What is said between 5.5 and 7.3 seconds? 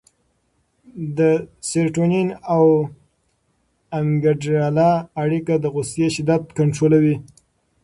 د غوسې شدت کنټرولوي.